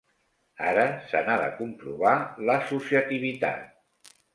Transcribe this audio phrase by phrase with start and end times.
[0.69, 2.17] Ara se n'ha de comprovar
[2.51, 3.67] l'associativitat.